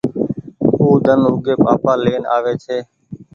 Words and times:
او 0.79 0.85
ۮن 1.05 1.19
اوگي 1.27 1.53
پآپآ 1.63 1.93
لين 2.03 2.23
آوي 2.35 2.53
ڇي۔ 2.63 2.77